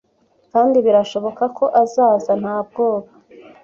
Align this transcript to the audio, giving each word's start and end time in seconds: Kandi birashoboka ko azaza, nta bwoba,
Kandi 0.51 0.77
birashoboka 0.85 1.43
ko 1.57 1.65
azaza, 1.83 2.31
nta 2.41 2.57
bwoba, 2.67 3.07